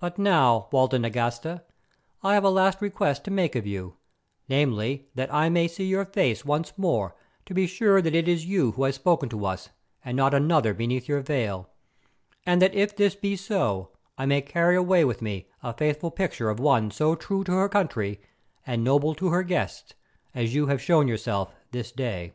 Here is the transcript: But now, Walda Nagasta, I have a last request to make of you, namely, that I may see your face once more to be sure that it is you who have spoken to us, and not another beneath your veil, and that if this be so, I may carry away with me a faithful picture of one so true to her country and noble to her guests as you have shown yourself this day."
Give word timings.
But 0.00 0.18
now, 0.18 0.68
Walda 0.70 0.98
Nagasta, 1.00 1.64
I 2.22 2.34
have 2.34 2.44
a 2.44 2.50
last 2.50 2.82
request 2.82 3.24
to 3.24 3.30
make 3.30 3.56
of 3.56 3.66
you, 3.66 3.96
namely, 4.50 5.08
that 5.14 5.32
I 5.32 5.48
may 5.48 5.66
see 5.66 5.86
your 5.86 6.04
face 6.04 6.44
once 6.44 6.74
more 6.76 7.16
to 7.46 7.54
be 7.54 7.66
sure 7.66 8.02
that 8.02 8.14
it 8.14 8.28
is 8.28 8.44
you 8.44 8.72
who 8.72 8.84
have 8.84 8.94
spoken 8.96 9.30
to 9.30 9.46
us, 9.46 9.70
and 10.04 10.14
not 10.14 10.34
another 10.34 10.74
beneath 10.74 11.08
your 11.08 11.22
veil, 11.22 11.70
and 12.44 12.60
that 12.60 12.74
if 12.74 12.94
this 12.94 13.14
be 13.14 13.34
so, 13.34 13.92
I 14.18 14.26
may 14.26 14.42
carry 14.42 14.76
away 14.76 15.06
with 15.06 15.22
me 15.22 15.48
a 15.62 15.72
faithful 15.72 16.10
picture 16.10 16.50
of 16.50 16.60
one 16.60 16.90
so 16.90 17.14
true 17.14 17.42
to 17.44 17.52
her 17.52 17.70
country 17.70 18.20
and 18.66 18.84
noble 18.84 19.14
to 19.14 19.30
her 19.30 19.42
guests 19.42 19.94
as 20.34 20.54
you 20.54 20.66
have 20.66 20.82
shown 20.82 21.08
yourself 21.08 21.54
this 21.70 21.92
day." 21.92 22.34